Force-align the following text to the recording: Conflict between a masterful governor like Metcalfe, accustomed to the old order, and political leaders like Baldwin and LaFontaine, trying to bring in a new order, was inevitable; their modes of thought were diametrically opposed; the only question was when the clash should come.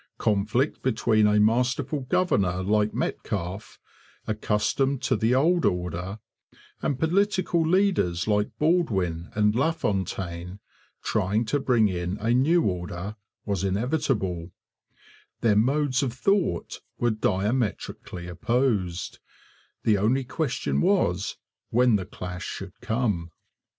Conflict 0.17 0.81
between 0.81 1.27
a 1.27 1.39
masterful 1.39 1.99
governor 1.99 2.63
like 2.63 2.91
Metcalfe, 2.91 3.77
accustomed 4.25 5.03
to 5.03 5.15
the 5.15 5.35
old 5.35 5.63
order, 5.63 6.17
and 6.81 6.97
political 6.97 7.61
leaders 7.61 8.27
like 8.27 8.49
Baldwin 8.57 9.29
and 9.35 9.53
LaFontaine, 9.53 10.57
trying 11.03 11.45
to 11.45 11.59
bring 11.59 11.87
in 11.87 12.17
a 12.17 12.31
new 12.33 12.63
order, 12.63 13.15
was 13.45 13.63
inevitable; 13.63 14.49
their 15.41 15.55
modes 15.55 16.01
of 16.01 16.13
thought 16.13 16.81
were 16.97 17.11
diametrically 17.11 18.27
opposed; 18.27 19.19
the 19.83 19.99
only 19.99 20.23
question 20.23 20.81
was 20.81 21.37
when 21.69 21.95
the 21.95 22.07
clash 22.07 22.43
should 22.45 22.73
come. 22.81 23.29